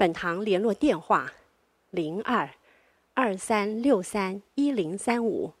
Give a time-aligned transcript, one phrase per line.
[0.00, 1.30] 本堂联络电话：
[1.90, 2.48] 零二
[3.12, 5.52] 二三六三一零三五，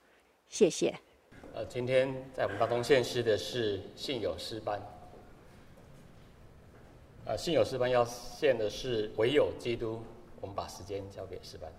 [0.48, 0.98] 谢谢。
[1.52, 4.80] 呃，今天在我们当中献诗的是信友诗班。
[7.26, 10.02] 呃，信友诗班要献的是唯有基督。
[10.40, 11.70] 我们把时间交给诗班。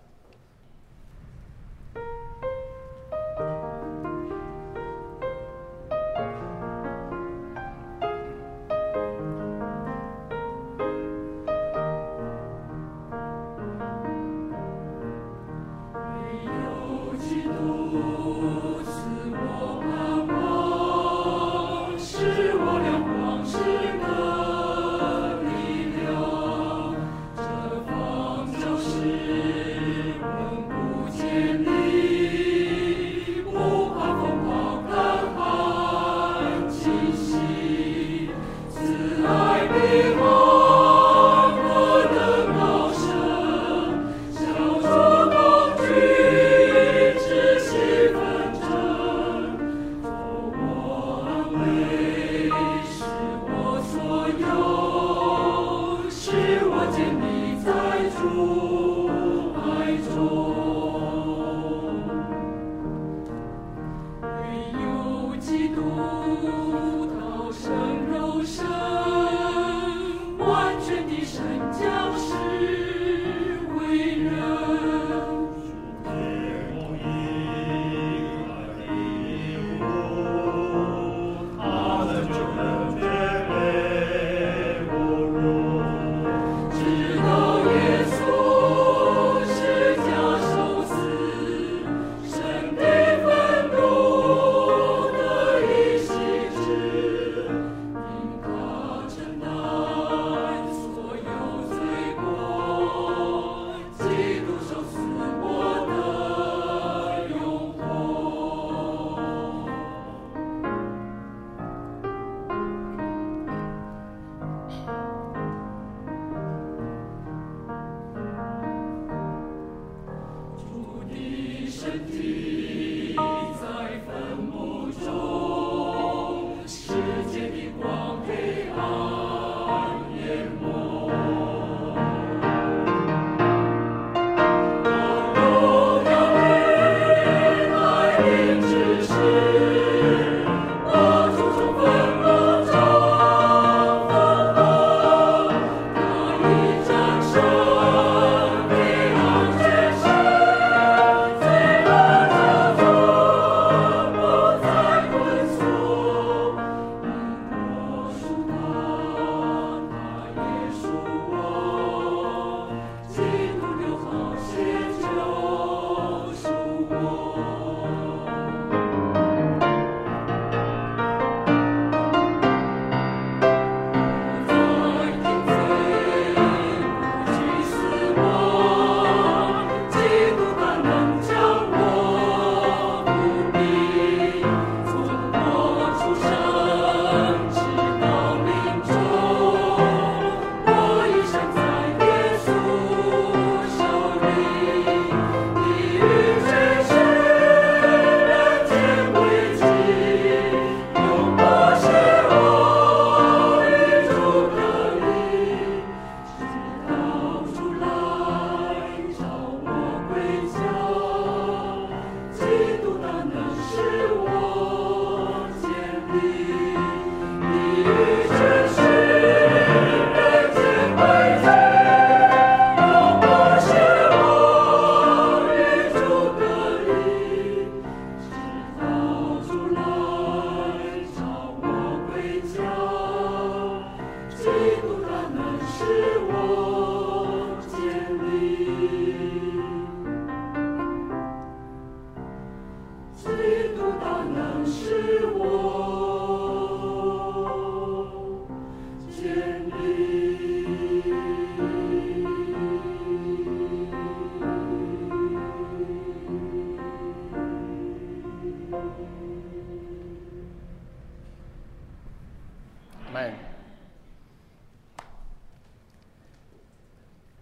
[263.12, 263.34] 们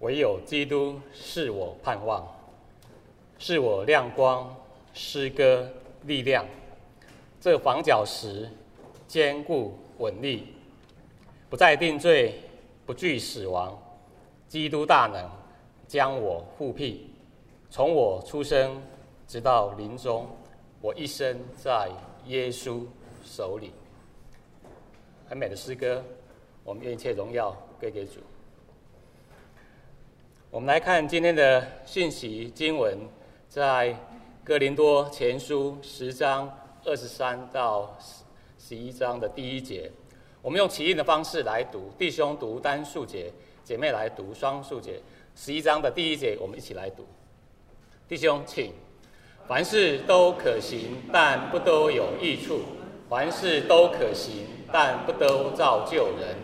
[0.01, 2.27] 唯有基督是我盼望
[3.39, 4.55] 是我亮光
[4.93, 5.71] 诗歌
[6.03, 6.45] 力量。
[7.41, 8.51] 这房角石
[9.07, 10.55] 坚固稳立
[11.49, 12.35] 不再定罪
[12.85, 13.79] 不惧死亡。
[14.49, 15.31] 基督大能
[15.87, 17.09] 将我复辟
[17.71, 18.83] 从我出生
[19.29, 20.27] 直到临终
[20.81, 21.89] 我一生在
[22.27, 22.85] 耶稣
[23.25, 23.80] 手里。
[25.31, 26.03] 很美的诗歌，
[26.65, 28.15] 我们愿一切荣耀归给主。
[30.51, 32.99] 我们来看今天的信息经文，
[33.49, 33.97] 在
[34.43, 36.53] 哥林多前书十章
[36.85, 37.97] 二十三到
[38.59, 39.89] 十一章的第一节。
[40.43, 45.01] 我们用起印的方式来读，弟兄读单数节，姐妹来读双数节。
[45.37, 47.07] 十一章的第一节，我们一起来读。
[48.09, 48.73] 弟兄，请，
[49.47, 52.63] 凡事都可行，但不都有益处；
[53.11, 56.37] 凡事都可行，但不都造就人。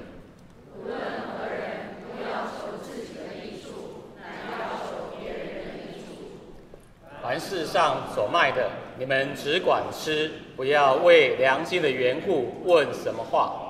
[7.23, 8.69] 凡世上所卖的，
[8.99, 13.63] 你们只管吃，不要为良心的缘故问什么话。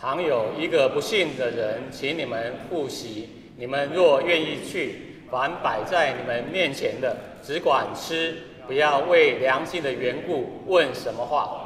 [0.00, 3.28] 倘有一个不信的人请你们赴席，
[3.58, 8.34] 你们若愿意去，凡摆在你们面前的，只管吃，
[8.66, 11.64] 不要为良心的缘故问什么话。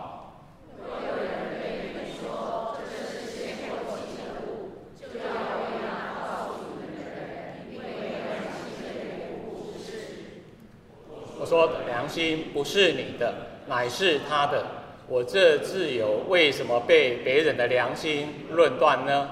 [11.38, 13.34] 我说良心不是你的，
[13.68, 14.64] 乃是他的。
[15.08, 19.28] 我这自由为什么被别人的良心论断呢？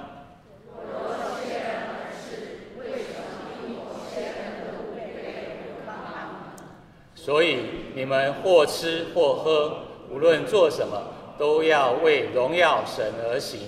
[7.22, 7.58] 所以
[7.94, 9.76] 你们或吃或喝，
[10.08, 10.98] 无论做什么，
[11.38, 13.60] 都要为荣耀神而行。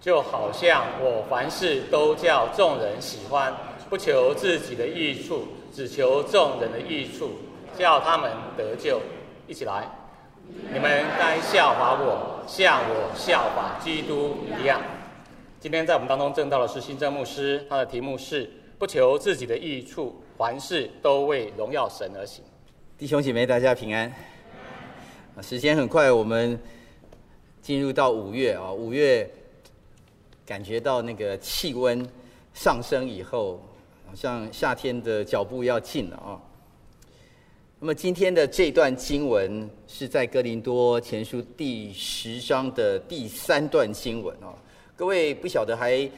[0.00, 3.54] 就好像我凡事都叫众人喜欢，
[3.90, 7.32] 不求自己的益处，只求众人的益处，
[7.78, 8.98] 叫他们得救。
[9.46, 9.90] 一起来，
[10.72, 14.80] 你们该效法我，像我效法基督一样。
[15.60, 22.44] 今天在我们当中证道的是新正牧师，他的题目是不求自己的益处，凡事都为荣耀神而行。
[22.98, 24.12] 弟兄姐妹，大家平安。
[25.42, 26.58] 时间很快，我们
[27.60, 29.28] 进入到五月啊，五月。
[30.46, 32.06] 感觉到那个气温
[32.52, 33.58] 上升以后，
[34.06, 36.36] 好像夏天的脚步要近了啊。
[37.84, 44.56] 那么今天的这段经文是在哥林多前书第十章的第三段经文啊。
[44.96, 46.10] 各位不晓得还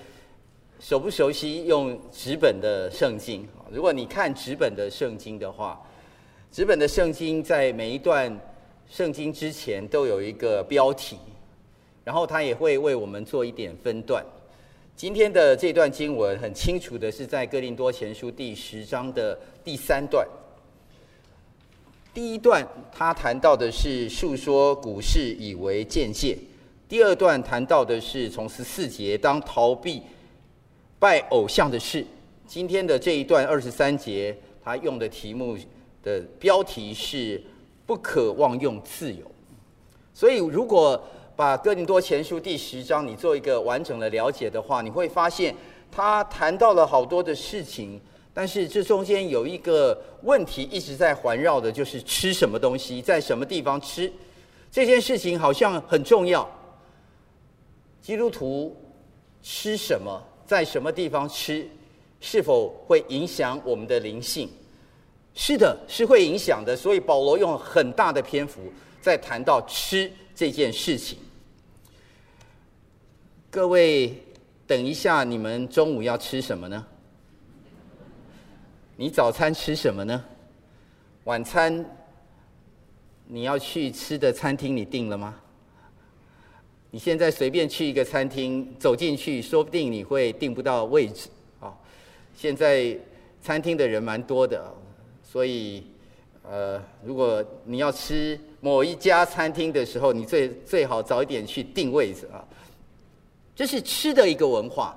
[0.79, 3.45] 熟不熟悉用纸本的圣经？
[3.69, 5.85] 如果你看纸本的圣经的话，
[6.53, 8.33] 纸本的圣经在每一段
[8.89, 11.17] 圣经之前都有一个标题。
[12.05, 14.25] 然后它也会为我们做一点分段。
[14.95, 20.25] 今天的这段经文很清楚的是在哥林多前书第十章的第三段。
[22.17, 26.35] 第一段他谈到的是述说股市以为鉴戒；
[26.89, 30.01] 第二段谈到的是从十四节当逃避
[30.99, 32.03] 拜偶像的事。
[32.47, 35.59] 今天的这一段二十三节，他用的题目
[36.03, 37.39] 的标题是
[37.85, 39.31] “不可妄用自由”。
[40.15, 40.99] 所以如果
[41.37, 45.55] 把哥林多前书第十章你做一个完整的了解的话，你会发现
[45.93, 48.01] 他谈到了好多的事情，
[48.37, 54.13] 但是这中间有一个问题一直在环绕的，就是吃什么东西，在什么地方吃，
[54.71, 56.47] 这件事情好像很重要。
[58.03, 58.77] 基督徒
[59.43, 61.67] 吃什么，在什么地方吃，
[62.21, 64.51] 是否会影响我们的灵性？
[65.33, 66.77] 是的，是会影响的。
[66.77, 71.17] 所以保罗用很大的篇幅在谈到吃这件事情。
[73.49, 74.13] 各位，
[74.67, 76.87] 等一下，你们中午要吃什么呢？
[78.99, 80.25] 你早餐吃什么呢？
[81.25, 81.85] 晚餐
[83.27, 85.35] 你要去吃的餐厅，你订了吗？
[86.91, 91.29] 你现在随便去一个餐厅，走进去，说不定你会订不到位置
[91.61, 91.75] 啊。
[92.35, 92.97] 现在
[93.43, 94.73] 餐厅的人蛮多的，
[95.23, 95.85] 所以
[96.43, 102.43] 呃，如果你要吃某一家餐厅的时候，你最最好早一点去订位置啊。
[103.55, 104.97] 这是吃的一个文化，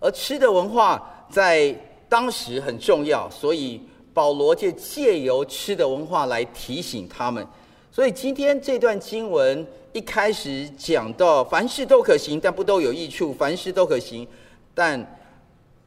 [0.00, 1.74] 而吃的文化在
[2.08, 3.80] 当时很重要，所以
[4.14, 7.46] 保罗就借由吃的文化来提醒他们。
[7.90, 14.26] 所以今天这段经文一开始讲到，凡事都可行，但不都有益处；凡事都可行，
[14.74, 15.18] 但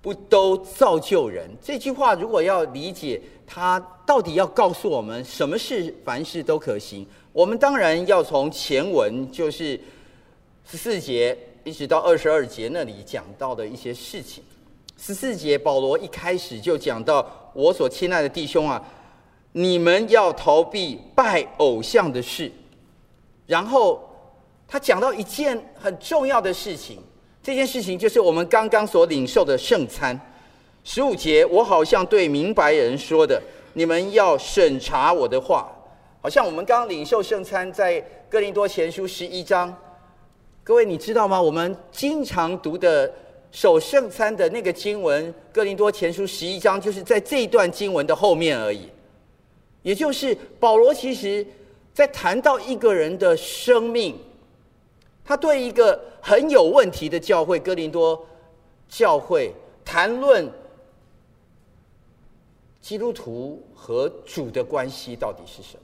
[0.02, 1.50] 不都造就人？
[1.62, 7.06] 这句话如果要理解，它到底要告诉我们什么是凡事都可行？
[7.32, 9.80] 我们当然要从前文，就是
[10.70, 14.44] 十四节一直到二十二节那里讲到的一些事情。
[15.02, 17.26] 十四节，保罗一开始就讲到
[17.56, 18.84] ：“我所亲爱的弟兄啊，
[19.54, 22.52] 你们要逃避拜偶像的事。”
[23.48, 24.04] 然后
[24.68, 27.02] 他讲到一件很重要的事情，
[27.42, 30.20] 这件事情就是我们刚刚所领受的圣餐。
[30.84, 33.42] 十五节，我好像对明白人说的
[33.74, 35.72] ：“你们要审查我的话。”
[36.22, 39.74] 好像我们刚刚领受圣餐，在哥林多前书十一章，
[40.62, 41.42] 各位你知道吗？
[41.42, 43.10] 我们经常读的。
[43.52, 48.90] 守圣餐的那个经文，《哥林多前书》十一章，就是在这一段经文的后面而已。
[49.82, 51.46] 也就是保罗其实，
[51.94, 54.16] 在谈到一个人的生命，
[55.26, 58.24] 他对一个很有问题的教会——哥林多
[58.88, 59.52] 教会，
[59.84, 60.48] 谈论
[62.80, 65.84] 基督徒和主的关系到底是什么。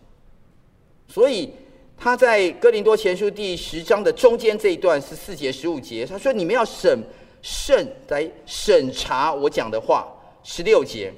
[1.07, 1.51] 所以
[1.98, 7.01] 他在《哥林多前书》第十章的中间这一段十四节、十五节，他说：“你们要审。”
[7.45, 10.11] 圣来审查我讲的话。
[10.41, 11.13] 十六节，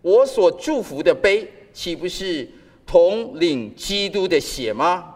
[0.00, 2.48] 我所祝福的杯，岂不是
[2.86, 5.14] 统领基督的血吗？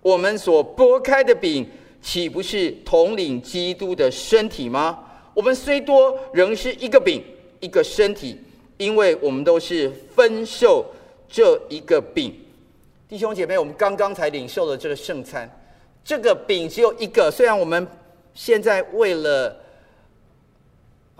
[0.00, 1.68] 我们所拨开的饼，
[2.00, 4.98] 岂不是统领基督的身体吗？
[5.34, 7.22] 我们虽多，仍是一个饼，
[7.60, 8.38] 一个身体，
[8.78, 10.84] 因为我们都是分受
[11.28, 12.34] 这一个饼。
[13.06, 15.50] 弟兄姐妹，我们刚刚才领受了这个圣餐，
[16.02, 17.30] 这个饼只有一个。
[17.30, 17.86] 虽然我们
[18.34, 19.56] 现在为了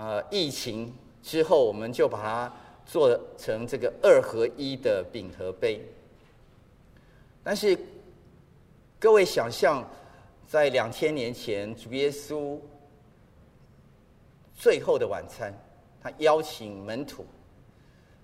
[0.00, 0.90] 呃，疫情
[1.22, 2.54] 之后，我们就把它
[2.86, 5.78] 做成这个二合一的饼和杯。
[7.44, 7.78] 但是，
[8.98, 9.86] 各位想象，
[10.48, 12.58] 在两千年前，主耶稣
[14.56, 15.52] 最后的晚餐，
[16.02, 17.26] 他邀请门徒，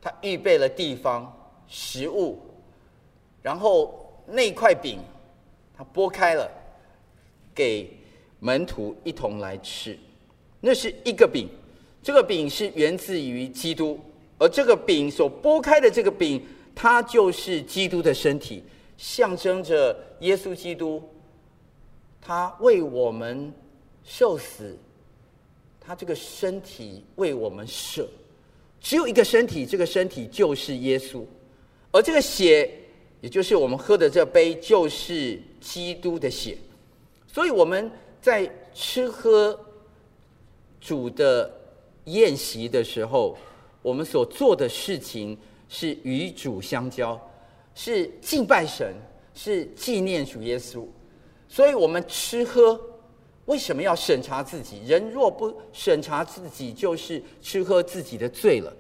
[0.01, 1.31] 他预备了地方、
[1.69, 2.39] 食物，
[3.43, 4.99] 然后那块饼，
[5.77, 6.51] 他剥开了，
[7.55, 7.95] 给
[8.41, 9.99] 门徒一同来吃。
[10.59, 11.51] 那是一个饼。
[12.07, 13.99] 这个饼是源自于基督，
[14.39, 16.41] 而这个饼所剥开的这个饼，
[16.73, 18.63] 它就是基督的身体，
[18.97, 21.03] 象征着耶稣基督，
[22.21, 23.53] 他为我们
[24.05, 24.79] 受死，
[25.81, 28.09] 他这个身体为我们舍，
[28.81, 31.25] 只有一个身体，这个身体就是耶稣，
[31.91, 32.71] 而这个血，
[33.21, 36.57] 也就是我们喝的这杯，就是基督的血，
[37.27, 37.91] 所以我们
[38.23, 39.59] 在吃喝
[40.81, 41.51] 主的。
[42.07, 43.37] 宴席的时候，
[43.83, 45.37] 我们所做的事情
[45.69, 47.21] 是与主相交，
[47.75, 48.95] 是敬拜神，
[49.35, 50.85] 是纪念主耶稣。
[51.49, 52.81] 所以，我们吃喝
[53.47, 54.81] 为什么要审查自己？
[54.87, 58.73] 人若不审查自己，就是吃喝自己的罪了。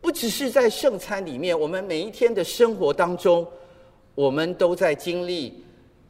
[0.00, 3.46] 不只是在圣餐里面，我们每一天的生活当中，
[4.14, 5.64] 我们都在经历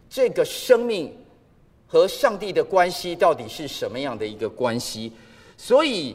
[0.09, 1.11] 这个生命
[1.87, 5.11] 和上帝的关系到底是什么样的一个关系。
[5.57, 6.15] 所以。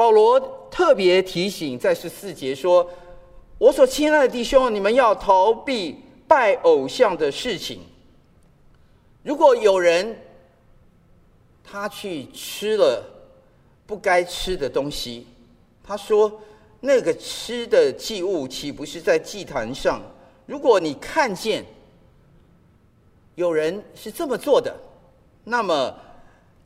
[0.00, 0.40] 保罗
[0.70, 2.90] 特别提醒，在十四节说
[3.60, 7.82] ：“我所亲爱的弟兄，你们要逃避拜偶像的事情。
[9.22, 10.18] 如果有人
[11.62, 13.04] 他去吃了
[13.86, 15.26] 不该吃的东西，
[15.84, 16.32] 他说
[16.80, 20.00] 那个吃的祭物岂不是在祭坛上？
[20.46, 21.62] 如果你看见
[23.34, 24.74] 有人是这么做的，
[25.44, 25.94] 那么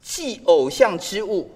[0.00, 1.50] 祭偶像之物。”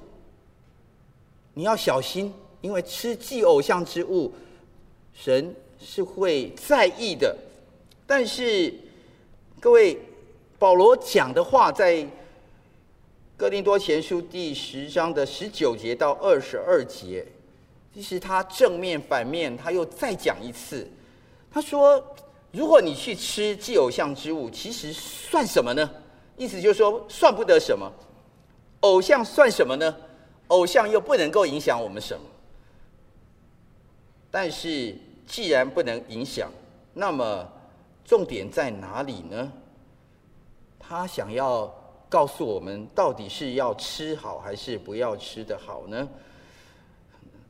[1.58, 4.32] 你要小心，因为吃祭偶像之物，
[5.12, 7.36] 神是会在意的。
[8.06, 8.72] 但是，
[9.58, 9.98] 各位，
[10.56, 12.06] 保罗讲的话，在
[13.36, 17.26] 哥林多前书第十章的十九节到二十二节，
[17.92, 20.88] 其实他正面反面他又再讲一次。
[21.50, 22.00] 他说
[22.52, 25.90] ：“如果你去吃祭偶像之物，其实算什么呢？
[26.36, 27.92] 意思就是说，算不得什么。
[28.82, 29.92] 偶像算什么呢？”
[30.48, 32.20] 偶像又不能够影响我们什么，
[34.30, 34.94] 但是
[35.26, 36.50] 既然不能影响，
[36.94, 37.46] 那么
[38.04, 39.52] 重点在哪里呢？
[40.78, 41.72] 他想要
[42.08, 46.08] 告诉我们，到底是要吃好还是不要吃的好呢？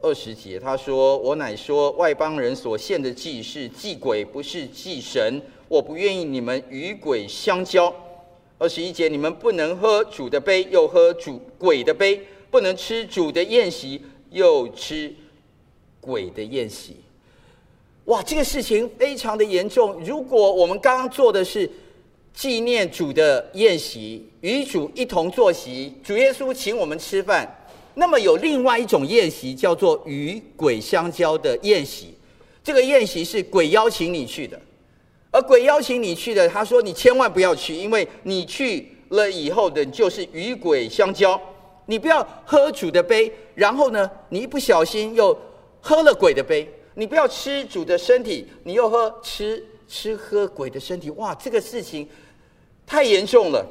[0.01, 5.43] 二十节他说：“我乃说外邦人所献的祭是祭鬼，不是祭神。
[5.69, 7.93] 我不愿意你们与鬼相交。”
[8.59, 12.25] 二十一节，你们不能喝主的杯，又喝主鬼的杯。
[12.51, 14.01] 不能吃主的宴席，
[14.31, 15.15] 又吃
[16.01, 16.97] 鬼的宴席。
[18.05, 20.01] 哇，这个事情非常的严重。
[20.05, 21.71] 如果我们刚刚做的是
[22.33, 27.47] 纪念主的宴席，与主一同坐席，主耶稣请我们吃饭，
[27.95, 32.15] 那么有另外一种宴席叫做与鬼相交的宴席，
[32.65, 34.59] 这个宴席是鬼邀请你去的，
[35.31, 41.39] 而鬼邀请你去的，他说你千万不要去，因为你去了以后的就是与鬼相交，
[41.91, 45.35] 你不要喝主的杯，然后呢，你一不小心又
[45.81, 52.07] 喝了鬼的杯，你不要吃主的身体，你又喝吃吃喝鬼的身体，哇，这个事情
[52.87, 53.67] 太严重了，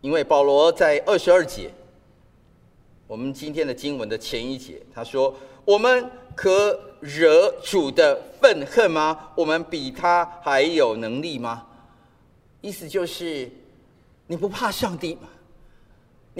[0.00, 1.72] 因为保罗在二十二节。
[3.08, 5.34] 我们今天的经文的前一节，他说
[5.66, 9.32] ：“我们可惹主的愤恨吗？
[9.34, 11.66] 我们比他还有能力吗？”
[12.62, 13.50] 意思就是，
[14.28, 15.22] 你不怕上帝吗？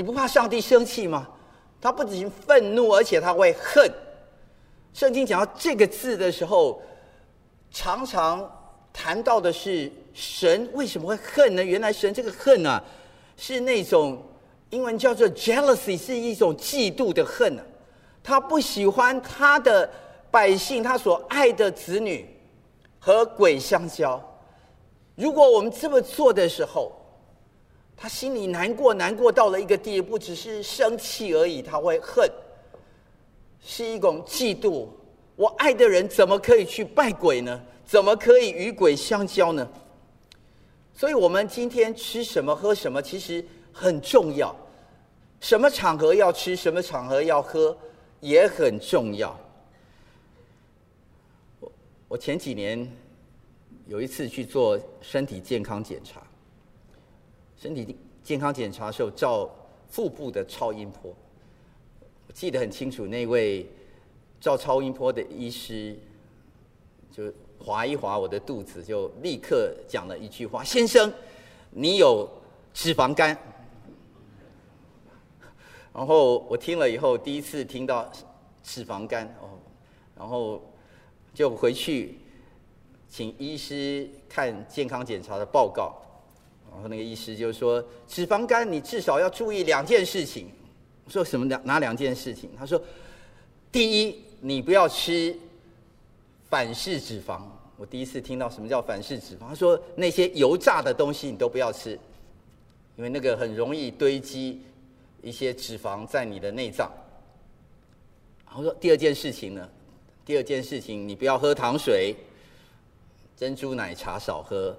[0.00, 1.28] 你不怕上帝生气吗？
[1.78, 3.86] 他不仅愤怒，而且他会恨。
[4.94, 6.80] 圣经讲到这个字的时候，
[7.70, 8.50] 常常
[8.94, 11.62] 谈到的是神为什么会恨呢？
[11.62, 12.82] 原来神这个恨啊，
[13.36, 14.22] 是那种。
[14.70, 17.58] 英文叫做 jealousy，是一种嫉妒的恨。
[18.22, 19.86] 他不喜欢他的
[20.30, 22.26] 百姓，他所爱的子女
[22.98, 24.18] 和鬼相交。
[25.14, 26.99] 如果我们这么做的时候，
[28.00, 31.60] 他心里难过，难过到了一个地步，只是生气而已。
[31.60, 32.26] 他会恨，
[33.62, 34.88] 是一种嫉妒。
[35.36, 37.60] 我爱的人怎么可以去拜鬼呢？
[37.84, 39.70] 怎么可以与鬼相交呢？
[40.94, 43.44] 所以，我们今天吃什么、喝什么，其实。
[43.72, 44.54] 很重要，
[45.40, 47.74] 什么场合要吃，什么场合要喝，
[48.18, 49.34] 也很重要。
[51.60, 51.72] 我
[52.08, 52.90] 我前几年
[53.86, 56.20] 有一次去做身体健康检查，
[57.60, 59.50] 身体健康检查的时候照
[59.86, 61.14] 腹部的超音波，
[62.26, 63.68] 我记得很清楚，那位
[64.40, 65.94] 照超音波的医师
[67.12, 71.12] 就划一划我的肚子，就立刻讲了一句话：“先生，
[71.70, 72.26] 你有
[72.72, 73.36] 脂肪肝。”
[75.92, 78.10] 然后我听了以后，第一次听到
[78.62, 79.58] 脂肪肝哦，
[80.16, 80.62] 然后
[81.34, 82.20] 就回去
[83.06, 86.00] 请医师看健康检查的报告，
[86.70, 90.50] 然后那个医师就说：脂肪肝你至少要注意两件事情。
[91.04, 92.50] 我说什么两哪两件事情？
[92.58, 92.80] 他说：
[93.72, 95.36] 第一，你不要吃
[96.48, 97.42] 反式脂肪。
[97.76, 99.48] 我第一次听到什么叫反式脂肪。
[99.48, 101.98] 他说那些油炸的东西你都不要吃，
[102.96, 104.60] 因为那个很容易堆积。
[105.22, 106.90] 一些脂肪在你的内脏。
[108.46, 109.68] 然后说第二件事情呢，
[110.24, 112.16] 第二件事情你不要喝糖水，
[113.36, 114.74] 珍珠奶茶少喝，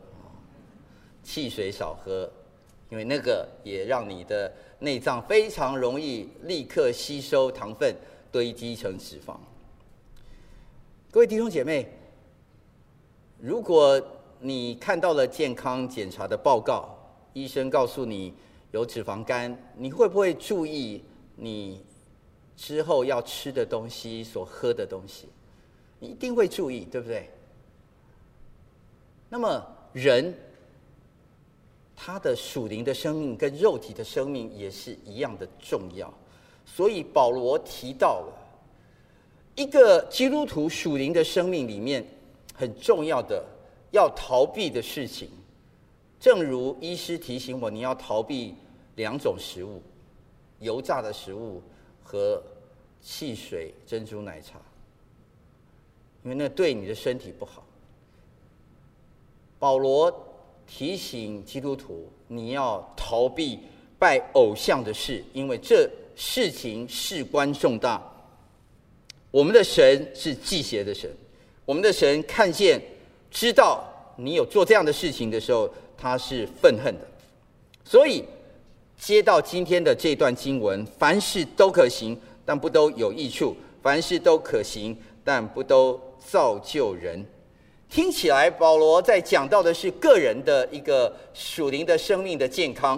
[1.23, 2.29] 汽水少喝，
[2.89, 7.95] 因为那个也让你的内脏非常容易立刻吸收糖分，
[8.31, 9.37] 堆积成脂肪。
[11.11, 11.87] 各位弟兄姐妹，
[13.37, 14.01] 如果
[14.39, 16.97] 你看到了健康检查的报告，
[17.33, 18.33] 医生告诉你，
[18.71, 21.03] 有脂肪肝，你会不会注意
[21.35, 21.85] 你
[22.55, 25.27] 之后要吃的东西、所喝的东西？
[25.99, 27.29] 你一定会注意，对不对？
[29.29, 30.33] 那么人，
[32.03, 36.11] 他的属灵的生命跟肉体的生命也是一样的重要，
[36.65, 38.33] 所以保罗提到了
[39.55, 42.03] 一个基督徒属灵的生命里面
[42.55, 43.45] 很重要的
[43.91, 45.29] 要逃避的事情。
[46.19, 48.55] 正如医师提醒我，你要逃避
[48.95, 49.79] 两种食物：
[50.57, 51.61] 油炸的食物
[52.03, 52.41] 和
[52.99, 54.59] 汽水、珍珠奶茶，
[56.23, 57.63] 因为那对你的身体不好。
[59.59, 60.11] 保罗
[60.67, 63.59] 提醒基督徒，你要逃避
[63.99, 68.01] 拜偶像的事，因为这事情事关重大。
[69.29, 71.09] 我们的神是忌邪的神，
[71.65, 72.81] 我们的神看见、
[73.29, 73.83] 知道
[74.15, 75.69] 你有做这样的事情的时候。
[76.03, 77.07] 他是愤恨的，
[77.85, 78.23] 所以
[78.97, 87.23] 接到今天的这段经文，凡事都可行，但不都有益处；凡事都可行，但不都造就人。
[87.91, 92.97] 听起来，保罗在讲到的是个人的一个属灵的生命的健康，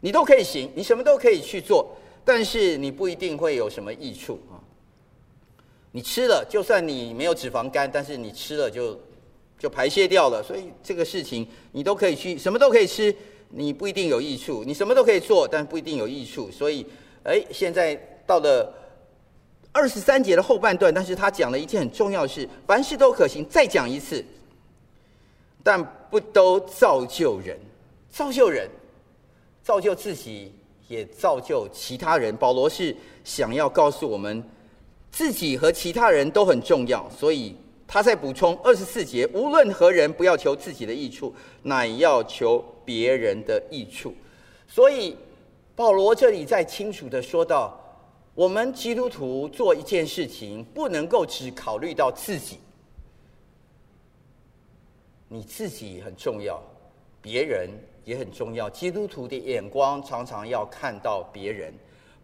[0.00, 4.56] 你都可以行，你什么都可以去做，但是你不一定会有什么益处啊。
[5.92, 8.98] 你吃了，就算你没有脂肪肝，但是你吃了就。
[9.56, 13.14] 就排泄掉了，所以这个事情你都可以去，什么都可以吃，
[13.48, 16.50] 你不一定有益处；你什么都可以做，但不一定有益处。
[16.50, 16.84] 所以，
[17.22, 17.94] 哎，现在
[18.26, 18.70] 到了
[19.74, 23.44] 二十三节的后半段，但是他讲了一件很重要的事：凡事都可行。
[23.50, 24.24] 再讲一次，
[25.62, 27.58] 但不都造就人，
[28.08, 28.70] 造就人，
[29.62, 30.50] 造就自己，
[30.88, 32.34] 也造就其他人。
[32.36, 34.42] 保罗是想要告诉我们，
[35.10, 37.56] 自己和其他人都很重要，所以。
[37.86, 41.32] 他在补充二十四节，无论何人，不要求自己的益处，
[41.62, 44.12] 乃要求别人的益处。
[44.66, 45.14] 所以
[45.76, 47.78] 保罗这里在清楚的说到，
[48.34, 52.58] 我们基督徒做一件事情，不能够只考虑到自己，
[55.28, 56.60] 你自己很重要，
[57.22, 57.70] 别人
[58.04, 58.68] 也很重要。
[58.68, 61.72] 基督徒的眼光常常要看到别人，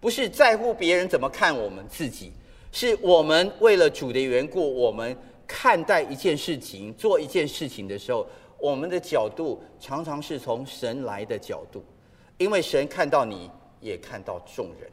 [0.00, 2.32] 不是在乎别人怎么看我们自己，
[2.72, 8.26] 是我们为了主的缘故，我们看待一件事情、做一件事情的时候，
[8.58, 11.84] 我们的角度常常是从神来的角度，
[12.36, 13.48] 因为神看到你，
[13.80, 14.90] 也看到众人。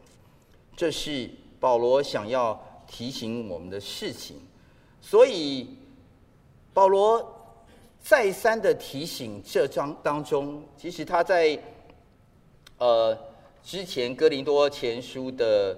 [0.78, 1.28] 这是
[1.60, 4.38] 保罗想要提醒我们的事情，
[5.02, 5.68] 所以
[6.72, 7.26] 保罗
[8.00, 11.60] 再三的提醒这章当中，其实他在
[12.78, 13.18] 呃
[13.64, 15.76] 之前哥林多前书的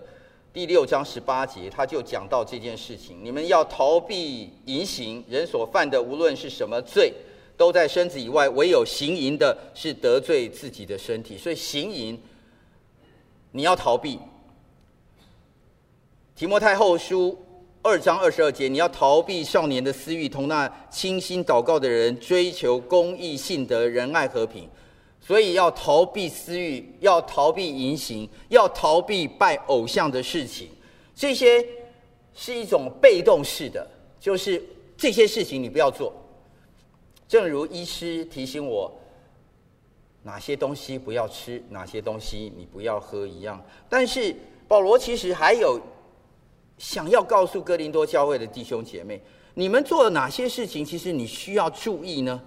[0.51, 7.13] 第六章十八节，他就讲到这件事情：你们要逃避淫行，人所犯的无论是什么罪，
[7.55, 11.37] 都在身子以外；唯有行淫的，是得罪自己的身体。
[11.37, 12.19] 所以行淫，
[13.53, 14.19] 你要逃避。
[16.39, 17.37] 提摩太后书
[17.81, 24.65] 二章二十二节，你要逃避少年的私欲，同那倾心祷告的人追求公义、信德、仁爱、和平。
[25.19, 30.69] 所以要逃避私欲，要逃避淫行，要逃避拜偶像的事情。
[31.13, 31.61] 这些
[32.33, 33.85] 是一种被动式的，
[34.17, 34.63] 就是
[34.95, 36.13] 这些事情你不要做。
[37.27, 38.89] 正如医师提醒我，
[40.23, 43.61] 哪些东西不要吃，哪些东西你不要喝一样。
[43.89, 44.33] 但是
[44.69, 45.77] 保罗其实还有。
[46.79, 49.21] 想要告诉哥林多教会的弟兄姐妹，
[49.53, 50.83] 你们做了哪些事情？
[50.83, 52.41] 其实你需要注意呢？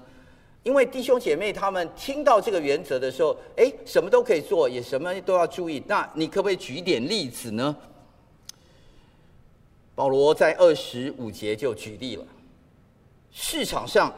[0.64, 5.80] 因为弟兄姐妹他们听到这个原则的时候，哎，什么都可以做，也什么都要注意。
[5.86, 7.76] 那你可不可以举一点例子呢？
[9.94, 12.24] 保罗在二十五节就举例了，
[13.30, 14.12] 市场上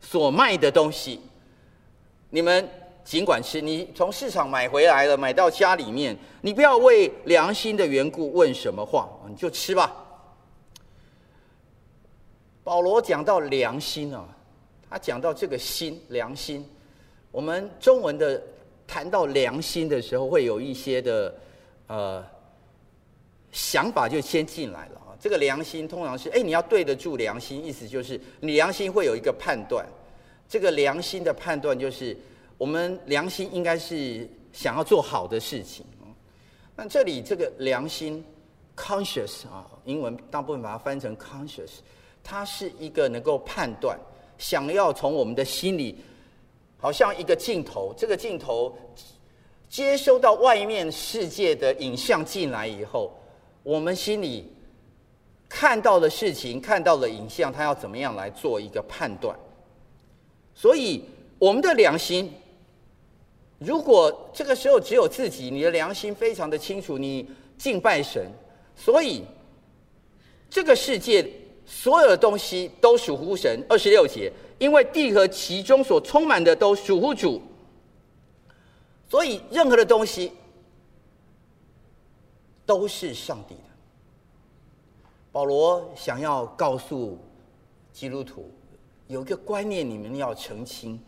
[0.00, 1.20] 所卖的东西，
[2.30, 2.68] 你们。
[3.06, 9.94] 尽管吃，你从市场买回来了，买到家里面，你不要为良心的缘故问什么话，你就吃吧。
[12.64, 14.26] 保罗讲到良心啊，
[14.90, 16.68] 他讲到这个心，良心。
[17.30, 18.42] 我们中文的
[18.88, 21.32] 谈到良心的时候，会有一些的
[21.86, 22.26] 呃
[23.52, 25.14] 想法就先进来了啊。
[25.20, 29.86] 这个良心通常是，哎，你要对得住良心，意思就是你良心会有一个判断。
[30.48, 32.18] 这个良心的判断就是。
[32.58, 35.84] 我们良心应该是想要做好的事情，
[36.74, 38.24] 那这里这个良心
[38.74, 41.80] conscious 啊，英文大部分把它翻成 conscious，
[42.24, 43.98] 它是一个能够判断，
[44.38, 45.96] 想要从我们的心里，
[46.78, 48.74] 好像一个镜头，这个镜头
[49.68, 53.12] 接收到外面世界的影像进来以后，
[53.62, 54.50] 我们心里
[55.46, 59.38] 看到的事情，看到的影像，它要怎么样来做一个判断？
[60.54, 61.04] 所以
[61.38, 62.32] 我们的良心。
[63.58, 68.30] 如果这个时候只有自己，你的良心非常的清楚，你敬拜神，
[68.74, 69.24] 所以
[70.50, 71.26] 这个世界
[71.64, 73.64] 所有的东西都属乎神。
[73.68, 77.40] 二十六节，因为地和其中所充满的都属乎主，
[79.08, 80.32] 所以任何的东西
[82.66, 83.60] 都是上帝的。
[85.32, 87.18] 保罗想要告诉
[87.90, 88.50] 基督徒，
[89.06, 91.00] 有一个观念，你们要澄清。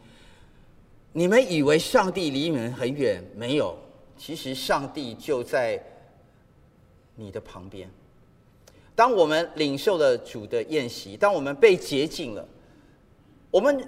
[1.18, 3.20] 你们以为上帝离你们很远？
[3.34, 3.76] 没有，
[4.16, 5.76] 其实上帝就在
[7.16, 7.90] 你的旁边。
[8.94, 12.48] 当我们领受了主的宴席，当我们被洁净了，
[13.50, 13.84] 我们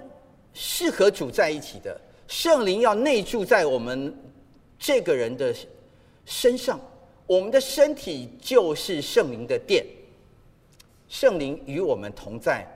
[0.53, 1.97] 是和主在一起的。
[2.27, 4.13] 圣灵要内住在我们
[4.77, 5.55] 这个人的
[6.25, 6.77] 身上，
[7.25, 9.85] 我们的身体就是圣灵的殿。
[11.07, 12.67] 圣灵与我们同在，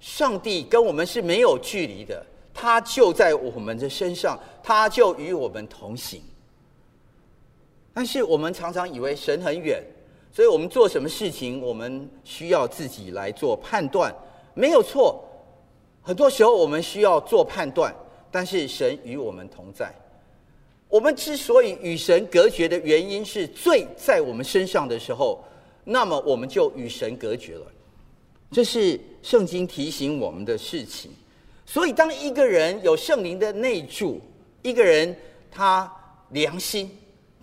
[0.00, 2.26] 上帝跟我们是没有距离的。
[2.52, 6.22] 他就在我们的身上，他就与我们同行。
[7.92, 9.82] 但是我们常常以为神很远，
[10.32, 14.14] 所以我们做什么事情，我们需要自己来做判断。
[14.54, 15.22] 没有错，
[16.02, 17.94] 很多时候我们需要做判断，
[18.30, 19.92] 但是神与我们同在。
[20.88, 25.42] 我们之所以与神隔绝的原因是罪在我们身上的时候，
[25.84, 27.66] 那么我们就与神隔绝了。
[28.50, 31.12] 这是圣经提醒我们的事情。
[31.72, 34.20] 所以，当一个人有圣灵的内住，
[34.60, 35.16] 一个人
[35.52, 35.88] 他
[36.30, 36.90] 良心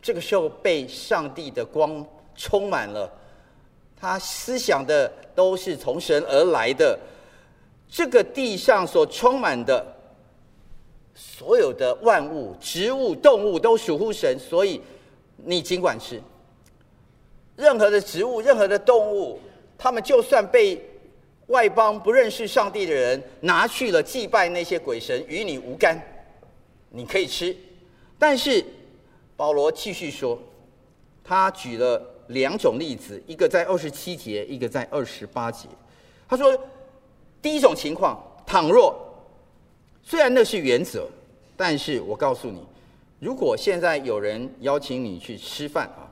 [0.01, 3.09] 这个时候被上帝的光充满了，
[3.95, 6.99] 他思想的都是从神而来的，
[7.87, 9.95] 这个地上所充满的
[11.15, 14.81] 所有的万物、植物、动物都属乎神，所以
[15.37, 16.21] 你尽管吃。
[17.55, 19.39] 任何的植物、任何的动物，
[19.77, 20.77] 他们就算被。
[21.47, 25.99] 外邦不认识上帝的人拿去了祭拜那些鬼神，与你无干，
[26.89, 27.55] 你可以吃。
[28.19, 28.63] 但是
[29.35, 30.37] 保罗继续说，
[31.23, 35.69] 他举了两种例子，一个在二十七节，一个在二十八节。
[36.27, 36.57] 他说，
[37.41, 38.93] 第一种情况，倘若
[40.03, 41.07] 虽然那是原则，
[41.55, 42.61] 但是我告诉你，
[43.19, 46.11] 如果现在有人邀请你去吃饭啊，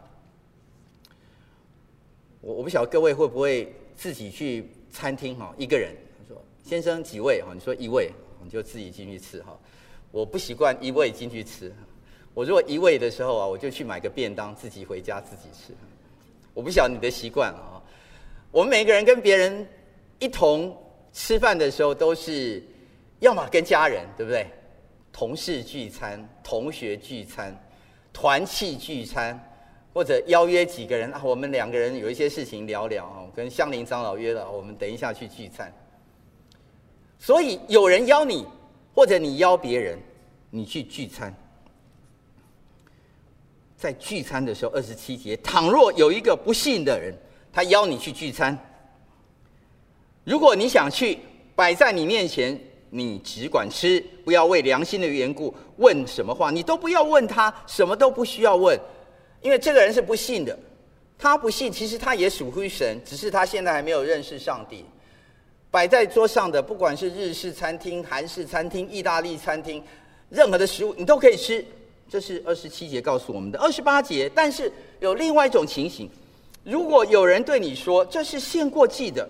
[2.40, 8.10] 我我不晓得各位会不会自己去餐厅哈，一个人他说先生几位哈，你说一位，
[8.42, 9.60] 你就自己进去吃哈。
[10.10, 11.70] 我不习惯一位进去吃，
[12.34, 15.74] 我如果一位的时候啊，我就去买个便当自己回家自己吃。
[16.54, 17.84] 我不晓得你的习惯啊。
[18.52, 19.68] 我们每个人跟别人
[20.20, 20.74] 一同
[21.12, 22.64] 吃饭的时候，都是
[23.20, 24.48] 要么跟家人，对不对？
[25.12, 27.54] 同事聚餐、同学聚餐、
[28.14, 29.38] 团契聚餐，
[29.96, 33.26] 或者邀约几个人啊，我们两个人有一些事情聊聊啊。
[33.34, 35.74] 跟香林长老约了，我们等一下去聚餐。
[37.18, 38.46] 所以有人邀你。
[38.94, 40.00] 或者你邀别人，
[40.50, 41.36] 你去聚餐，
[43.76, 47.14] 在聚餐的时候，二十七节，倘若有一个不信的人，
[47.52, 48.58] 他邀你去聚餐，
[50.24, 51.20] 如果你想去，
[51.58, 52.58] 摆在你面前，
[52.90, 58.80] 你只管吃，不要为良心的缘故问什么话，你都不要问他，什么都不需要问，
[59.46, 60.58] 因为这个人是不信的，
[61.20, 64.84] 他不信，其实他也属乎神，只是他现在还没有认识上帝。
[65.70, 69.84] 摆在桌上的，不管是日式餐厅、韩式餐厅、意大利餐厅，
[70.32, 71.64] 任何的食物你都可以吃。
[72.10, 73.60] 这是二十七节告诉我们的。
[73.60, 76.10] 二十八节，但是有另外一种情形，
[76.64, 79.30] 如果有人对你说这是献过祭的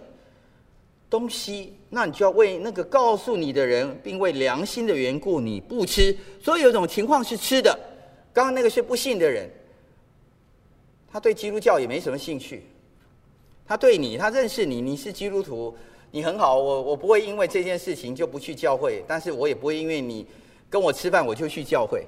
[1.10, 6.16] 东西，那你就要为那个告诉你的人，并为良心的缘故，你不吃。
[6.42, 7.78] 所以有一种情况是吃的。
[8.32, 9.50] 刚刚那个是不信的人，
[11.16, 12.66] 他对基督教也没什么兴趣。
[13.66, 15.74] 他对你，他认识你，你是基督徒。
[16.12, 20.28] 你很好，我我不会因为这件事情就不去教会，但是我也不会因为你
[20.70, 22.06] 跟我吃饭我就去教会。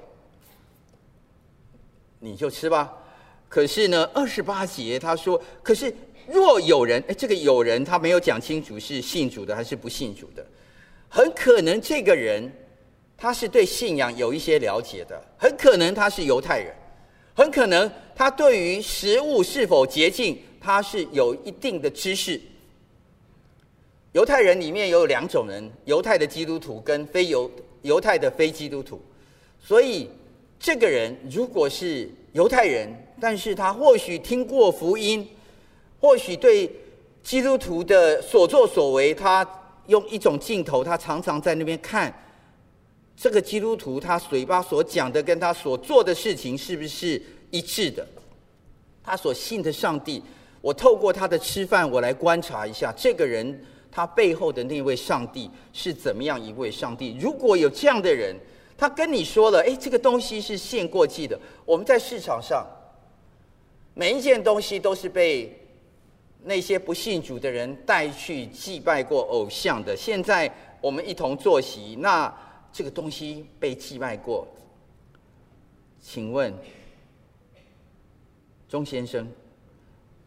[2.18, 2.94] 你就吃吧。
[3.48, 5.90] 可是呢，二十八节他说，可是
[6.26, 10.46] 若有人，哎，这个有人他没有讲清楚是信主的还是不信主的，
[11.08, 12.52] 很可能这个人
[13.16, 16.74] 他是对信仰有一些了解的，很可能他是犹太人，
[17.34, 22.40] 很可能他对于食物是否洁净他是有一定的知识。
[24.10, 27.48] 犹太人里面有两种人：犹太的基督徒跟非犹
[27.82, 29.00] 犹太的非基督徒。
[29.60, 30.10] 所以，
[30.58, 35.24] 这个人如果是犹太人，但是他或许听过福音，
[36.00, 36.68] 或许对
[37.22, 39.48] 基督徒的所作所为，他
[39.86, 42.12] 用一种镜头，他常常在那边看
[43.16, 48.06] 这个基督徒，他嘴巴所讲的跟他所做的事情是不是一致的？
[49.02, 50.22] 他所信的上帝，
[50.60, 53.58] 我透过他的吃饭，我来观察一下这个人。
[53.90, 57.16] 他背后的那位上帝是怎么样一位上帝？
[57.18, 58.36] 如果有这样的人，
[58.76, 62.64] 他跟你说了：“哎，这个东西是献过祭的。”我们在市场上，
[63.94, 65.58] 每一件东西都是被
[66.44, 69.96] 那些不信主的人带去祭拜过偶像的。
[69.96, 72.32] 现在我们一同坐席，那
[72.70, 74.46] 这个东西被祭拜过，
[76.00, 76.54] 请问
[78.68, 79.26] 钟先生，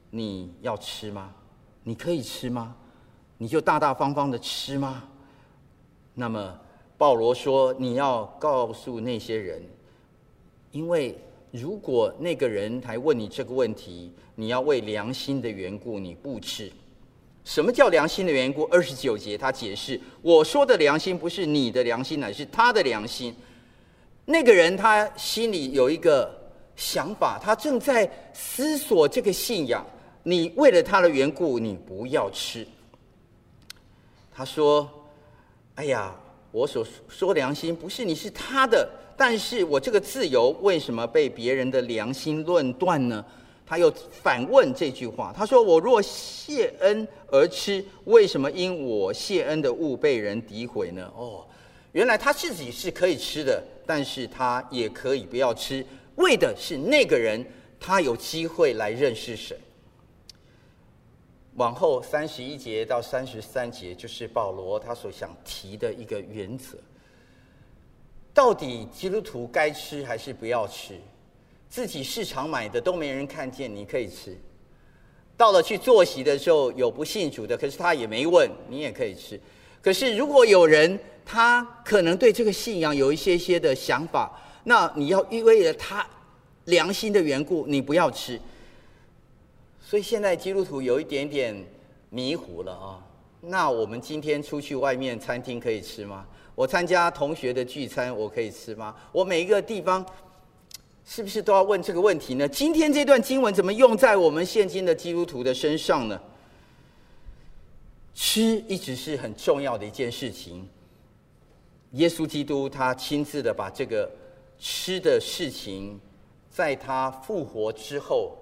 [0.10, 1.32] 你要吃吗？
[1.84, 2.76] 你可以吃吗？
[3.38, 5.04] 你就大大方方的吃吗？
[6.14, 6.60] 那么
[6.98, 9.62] 保罗说，你要告诉那些人，
[10.72, 11.18] 因为
[11.52, 16.72] 如果那个人还问你这个问题，你要为良心的缘故，你不吃。
[17.44, 18.64] 什么叫良心的缘故？
[18.66, 23.36] 二十九节他解释，我说的良心不是你的良心，乃是他的良心。
[24.26, 26.41] 那个人他心里有一个
[26.76, 29.86] 想法，他正在思索这个信仰。
[30.24, 32.66] 你为了他的缘故，你不要吃。
[34.32, 34.90] 他说
[35.76, 36.16] ：“哎呀，
[36.52, 38.88] 我所说良心不是你，是他的。
[39.18, 43.24] 但是我这个自由为什么被别人的良心论断呢？”
[43.66, 45.34] 他又反问这句话。
[45.36, 51.46] 他说：“我若谢恩而吃，为什么因我谢恩的物被人诋毁呢？”哦，
[51.94, 55.86] 原来他自己是可以吃的，但是他也可以不要吃，
[56.22, 57.46] 为的是那个人
[57.80, 59.58] 他有机会来认识神。
[61.56, 66.78] 往后三十一节到三十三节，就是保罗他所想提的一个原则：
[68.34, 70.96] 到底基督徒该吃还是不要吃？
[71.70, 74.32] 自己市场买的都没人看见，你可以吃；
[75.36, 79.40] 到了去坐席的时候，有不信主的，可是他也没问，你也可以吃。
[79.82, 86.06] 可是如果有人他可能对这个信仰有一些些的想法，那你要因为了他
[86.66, 88.40] 良心的缘故，你不要吃。
[89.82, 91.56] 所以现在基督徒有一点点
[92.10, 93.00] 迷糊了啊！
[93.42, 96.26] 那我们今天出去外面餐厅可以吃吗？
[96.54, 98.96] 我参加同学的聚餐，我可以吃吗？
[99.12, 100.06] 我每一个地方
[101.06, 102.48] 是不是都要问这个问题呢？
[102.48, 106.22] 今天这段经文怎么用在我们现今的基督徒的身上呢？
[108.14, 110.68] 吃一直是很重要的一件事情。
[111.94, 114.10] 耶稣基督他亲自的把这个
[114.62, 116.00] 吃的事情，
[116.52, 118.38] 在他复活之后，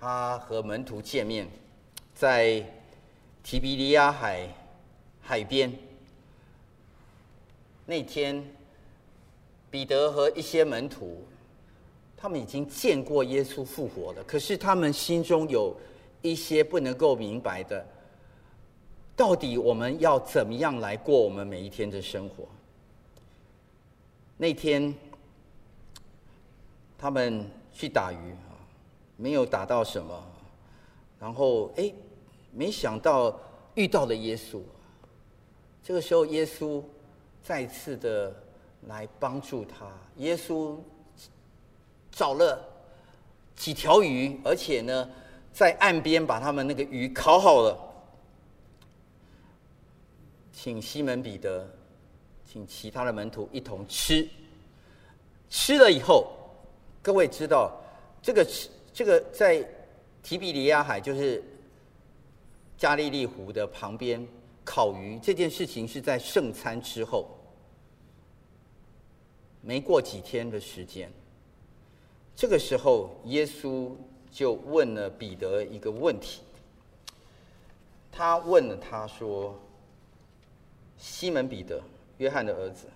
[0.00, 1.46] 他和门徒见面，
[2.14, 2.64] 在
[3.42, 4.48] 提比利亚海
[5.20, 5.70] 海边。
[7.84, 8.42] 那天，
[9.70, 11.22] 彼得和一些门徒，
[12.16, 15.76] 他们已经见过耶稣复活了，可是他们心中有
[16.22, 17.86] 一些不能够明白的。
[19.14, 22.48] 到底我们要怎么样来过我们每一天的生活？
[24.38, 24.94] 那天
[27.00, 28.52] 他们去打鱼啊，
[29.16, 30.22] 没有打到什么，
[31.18, 31.90] 然后哎，
[32.52, 33.34] 没想到
[33.74, 34.60] 遇到了耶稣。
[35.82, 36.84] 这个时候，耶稣
[37.42, 38.30] 再次的
[38.86, 39.86] 来帮助他。
[40.18, 40.76] 耶稣
[42.12, 42.62] 找了
[43.56, 45.08] 几条鱼，而且呢，
[45.54, 47.78] 在岸边把他们那个鱼烤好了。
[50.52, 51.66] 请西门彼得，
[52.44, 54.28] 请其他的门徒一同吃。
[55.48, 56.30] 吃了以后，
[57.02, 57.72] 各位知道，
[58.22, 59.66] 这个吃这个在
[60.22, 61.42] 提比里亚海，就是
[62.76, 64.26] 加利利湖的旁边
[64.64, 67.28] 烤鱼这件事情，是在圣餐之后，
[69.60, 71.10] 没过几天的时间。
[72.36, 73.90] 这个时候，耶稣
[74.30, 76.42] 就问了彼得一个问题。
[78.12, 79.58] 他问了他说。
[81.02, 81.82] 西门彼得，
[82.18, 82.86] 约翰的儿子，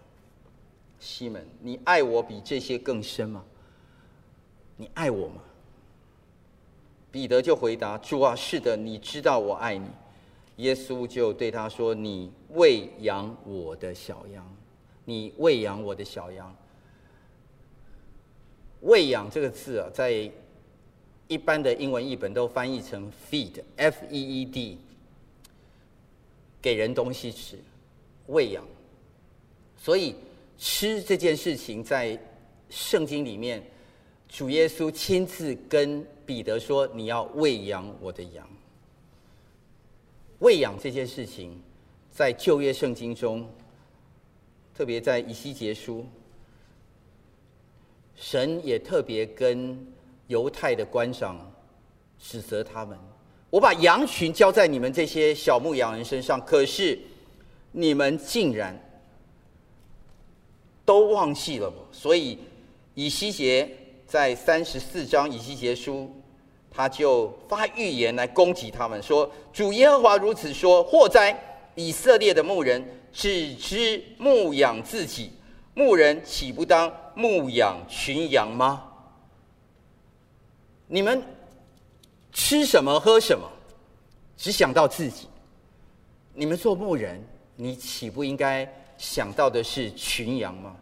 [1.01, 3.43] 西门，你爱我比这些更深吗？
[4.77, 5.43] 你爱我吗？
[7.11, 9.87] 彼得就回答：“主啊，是的，你知道我爱你。”
[10.59, 14.57] 耶稣就对他说：“你喂养我的小羊，
[15.05, 16.55] 你喂养我的小羊。
[18.83, 20.31] ”“喂养”这个字啊，在
[21.29, 24.79] 一般的英文译本都翻译成 “feed”，F-E-E-D，
[26.61, 27.59] 给人东西吃。
[28.27, 28.65] 喂养，
[29.77, 30.17] 所以
[30.59, 32.19] 吃这件事情在
[32.71, 33.63] 圣经里面，
[34.35, 38.45] 主耶稣亲自跟彼得说：“你要喂养我的羊。”
[40.41, 41.57] 喂养这件事情，
[42.11, 43.49] 在旧约圣经中，
[44.75, 46.05] 特别在以西结书，
[48.17, 49.87] 神也特别跟
[50.27, 51.39] 犹太的官长
[52.19, 52.99] 指责他们
[53.51, 56.99] ：“我把羊群交在你们这些小牧羊人身上，可是。”
[57.77, 58.81] 你们竟然
[60.85, 62.39] 都忘记了我，所以
[62.95, 63.69] 以西结
[64.15, 66.09] 在三十四章以西结书，
[66.71, 71.37] 他就发预言来攻击他们，说：“主耶和华如此说：祸哉，
[71.75, 72.81] 以色列的牧人
[73.13, 75.33] 只知牧养自己，
[75.75, 78.85] 牧人岂不当牧养群羊吗？
[80.87, 81.21] 你们
[82.33, 83.45] 吃什么喝什么，
[84.37, 85.27] 只想到自己。
[86.35, 87.21] 你们做牧人。”
[87.57, 90.77] 你岂不应该想到的是群羊吗？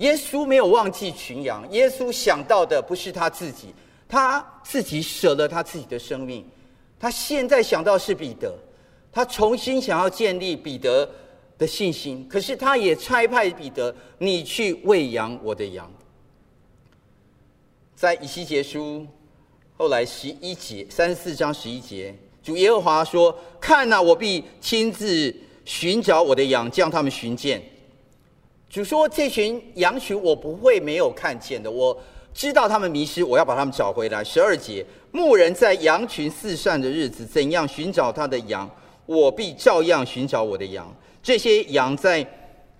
[0.00, 3.74] 耶稣没有忘记群羊，耶稣想到的不是他自己，
[4.06, 6.44] 他自己舍了他自己的生命，
[6.98, 8.54] 他现在想到是彼得，
[9.10, 11.08] 他重新想要建立彼得
[11.56, 15.90] 的信心，可是他也差派彼得，你去喂养我的羊。
[17.94, 19.06] 在以西结书
[19.76, 25.34] 后来十一节三十四章十一节，主耶和华说：“看哪，我必亲自。”
[25.66, 27.62] 寻找我的羊，将他们寻见。
[28.70, 32.00] 主说：“这群羊群我不会没有看见的，我
[32.32, 38.70] 知道他们迷失，我要把他们找回来。”十二节，牧人在羊群四散的日子，怎样寻找他的羊，
[39.06, 40.94] 我必照样寻找我的羊。
[41.20, 42.24] 这些羊在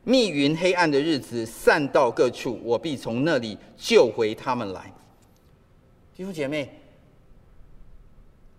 [0.05, 4.93] 密云黑暗的日子散到各处，我必从那里救回他们来。
[6.17, 6.73] 弟兄姐妹。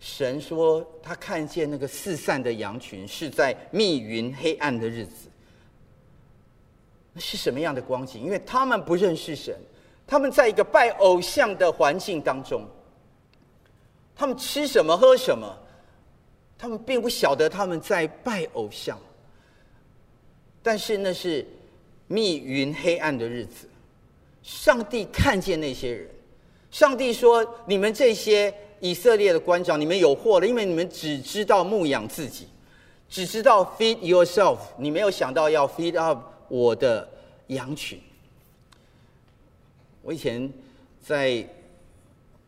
[0.04, 5.30] 神说，他看见那个四散的羊群是在密云黑暗的日子。
[7.18, 8.22] 是什么样的光景？
[8.22, 9.56] 因为他们不认识神，
[10.06, 12.66] 他们在一个拜偶像的环境当中，
[14.16, 15.58] 他们吃什么喝什么，
[16.58, 19.00] 他们并不晓得他们在拜偶像。
[20.64, 21.46] 但是那是
[22.08, 23.68] 密云黑暗的日子，
[24.44, 26.10] 上帝看见那些人，
[26.70, 28.54] 上帝说：“你们这些。”
[28.84, 32.48] 以色列的官长，你们有祸了，因为你们只知道牧养自己，
[33.08, 36.18] 只知道 feed yourself，你没有想到要 feed up
[36.52, 37.08] 我的
[37.48, 37.98] 羊群。
[40.02, 40.52] 我以前
[41.02, 41.48] 在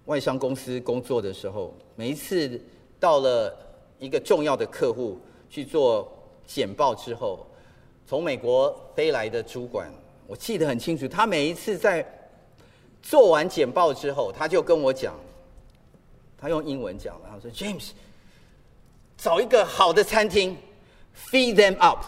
[0.06, 2.60] 外商公司工作的时候，每一次
[3.00, 3.58] 到了
[4.00, 5.18] 一个重要的客户
[5.50, 6.12] 去做
[6.46, 7.48] 简报之后，
[8.06, 9.90] 从美国飞来的主管，
[10.28, 12.06] 我记得很清楚，他每一次在
[13.02, 15.18] 做完简报之后，他就跟我讲，
[16.38, 17.92] 他用英文讲，然后说：“James，
[19.18, 20.58] 找一个好的餐厅
[21.32, 22.04] ，feed them up。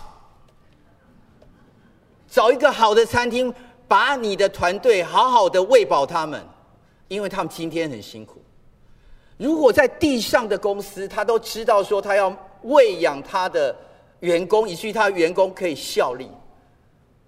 [2.36, 3.54] 找一个好的餐厅，
[3.88, 6.46] 把你的团队好好的喂饱他们，
[7.08, 8.44] 因为他们今天很辛苦。
[9.38, 13.74] 如果在地上的公司，他都知道说他要喂养他的
[14.20, 16.30] 员工，以至于他员工可以效力，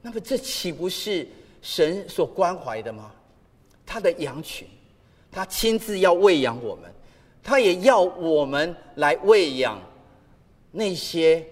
[0.02, 1.26] 那么这岂不是
[1.62, 3.10] 神所关怀的吗？”
[3.88, 4.68] 他的羊群，
[5.32, 6.94] 他亲自要喂养我们，
[7.42, 9.80] 他也要我们来喂养
[10.70, 11.48] 那些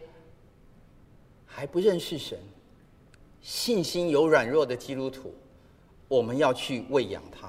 [1.46, 2.38] 还不认识神、
[3.46, 5.32] 信心有软弱的基督徒。
[6.08, 7.48] 我们要去喂养他。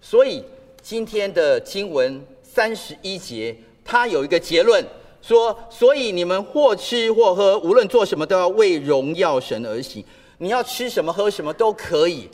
[0.00, 0.42] 所以
[0.80, 3.54] 今天的经文三十一节，
[3.84, 4.82] 他有一个结论
[5.20, 10.02] 说：所以你们或吃或喝，无论做什么，都要为荣耀神而行。
[10.38, 12.26] 你要吃什么喝什么都可以。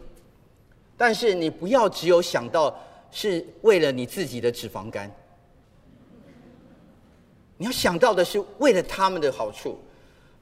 [0.97, 2.81] 但是你不要只有想到
[3.11, 5.11] 是为了你自己的脂肪肝，
[7.57, 9.81] 你要想到的是为了他们的好处。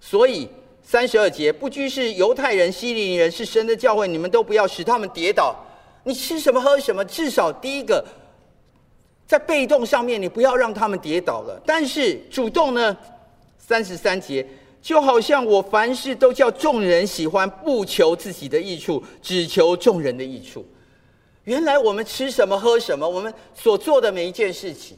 [0.00, 0.48] 所以
[0.82, 5.56] 三十二节，不拘是犹太人、希利尼人，是神的教会，你们都不要使他们跌倒。
[6.04, 8.04] 你吃什么喝什么，至少第一个
[9.26, 11.60] 在被动上面，你不要让他们跌倒了。
[11.64, 12.96] 但是主动呢，
[13.58, 14.46] 三十三节。
[14.82, 20.66] 就好像我凡事都叫众人喜欢，不求自己的益处，只求众人的益处。
[21.44, 24.96] 原来我们吃什么喝什么，我们所做的每一件事情，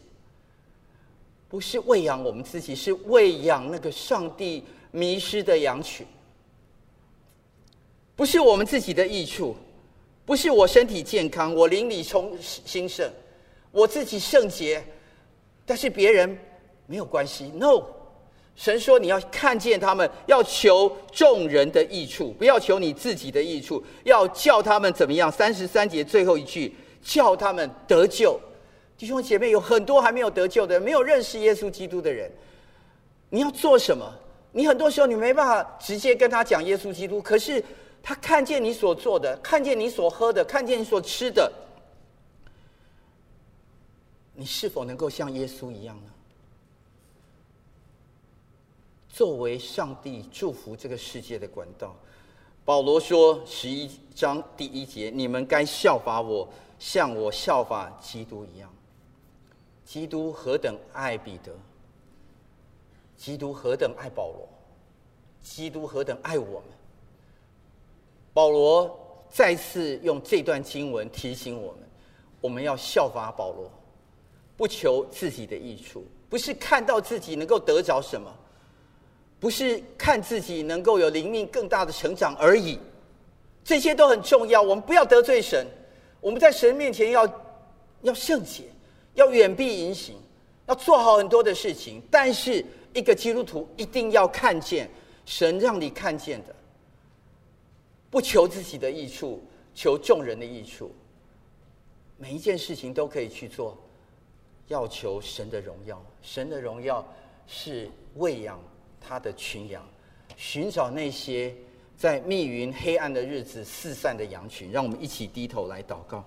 [1.50, 4.64] 不是喂养我们自己，是喂养那个上帝
[4.94, 6.06] 迷失的羊群。
[8.14, 9.56] 不是我们自己的益处，
[10.24, 13.10] 不是我身体健康，我灵里充兴盛，
[13.72, 14.84] 我自己圣洁，
[15.66, 16.38] 但是别人
[16.86, 17.50] 没有关系。
[17.56, 17.82] No。
[18.56, 23.82] 神说：“你要看见他们，要求众人的益处，不要求你自己的益处。
[24.04, 25.28] 要叫他们怎么样？
[25.28, 26.72] 三十三节最后一句，
[27.02, 28.38] 叫他们得救。
[28.96, 32.30] 弟兄姐妹，有很多还没有得救的人，没有认识耶稣基督的人。
[33.28, 34.08] 你要做什么？
[34.56, 37.62] 你很多时候你没办法直接跟他讲耶稣基督，可是
[38.00, 41.52] 他看见你所做的，看见你所喝的，看见你所吃的，
[44.32, 46.10] 你是否能够像耶稣一样呢？”
[49.10, 51.96] 作为上帝祝福这个世界的管道，
[52.64, 56.48] 保罗说：“十一章第一节，你们该效法我，
[56.78, 58.72] 像我效法基督一样。
[59.84, 61.52] 基督何等爱彼得，
[63.16, 64.48] 基督何等爱保罗，
[65.42, 66.62] 基督何等爱我们。”
[68.32, 71.80] 保罗再次用这段经文提醒我们：
[72.40, 73.70] 我们要效法保罗，
[74.56, 78.32] 不求自己的益处，不是看到自己能够得着什么。
[79.40, 82.78] 不是看自己能够有灵命更大的成长而已，
[83.62, 84.62] 这些都很重要。
[84.62, 85.66] 我们不要得罪神，
[86.18, 87.28] 我们在神面前要
[88.00, 88.62] 要圣洁，
[89.12, 90.16] 要远避淫行，
[90.66, 92.00] 要做好很多的事情。
[92.10, 94.88] 但是一个基督徒一定要看见
[95.26, 96.54] 神让你看见的，
[98.10, 99.42] 不求自己的益处，
[99.74, 100.90] 求众人的益处。
[102.16, 103.76] 每一件事情都可以去做，
[104.68, 106.02] 要求神的荣耀。
[106.22, 107.06] 神的荣耀
[107.46, 108.58] 是喂养。
[109.06, 109.86] 他的群羊，
[110.34, 111.54] 寻找那些
[111.94, 114.72] 在密云黑暗的日子四散的羊群。
[114.72, 116.24] 让我们一起低头来祷告。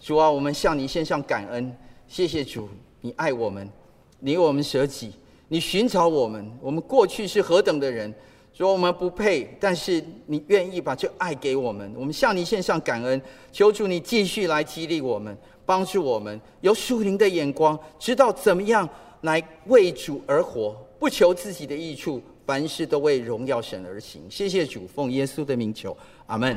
[0.00, 1.72] 主啊，我们向你献上感恩，
[2.08, 2.68] 谢谢主，
[3.00, 3.70] 你爱我们，
[4.18, 5.12] 你为我们舍己，
[5.54, 6.44] 你寻找我们。
[6.60, 8.12] 我们过去是何等的人，
[8.52, 11.94] 说我们不配，但是你愿意把这爱给我们。
[11.96, 18.88] 我们向你献上感恩，求主你继续来激励我们，帮助我们有属灵的眼光，知道怎么样
[19.20, 20.76] 来为主而活。
[20.98, 24.22] 不求自己的益处，凡事都为荣耀神而行。
[24.28, 25.96] 谢谢主，奉耶稣的名求，
[26.26, 26.56] 阿门。